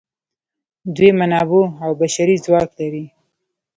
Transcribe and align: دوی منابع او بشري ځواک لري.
دوی 0.95 1.11
منابع 1.19 1.63
او 1.83 1.91
بشري 2.01 2.35
ځواک 2.45 2.69
لري. 2.79 3.05